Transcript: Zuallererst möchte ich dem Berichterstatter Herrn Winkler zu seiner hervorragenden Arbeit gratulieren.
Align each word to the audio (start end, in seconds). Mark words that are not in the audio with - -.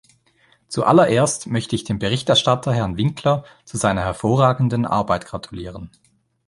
Zuallererst 0.67 1.45
möchte 1.45 1.75
ich 1.75 1.83
dem 1.83 1.99
Berichterstatter 1.99 2.73
Herrn 2.73 2.97
Winkler 2.97 3.45
zu 3.65 3.77
seiner 3.77 4.01
hervorragenden 4.01 4.87
Arbeit 4.87 5.27
gratulieren. 5.27 5.91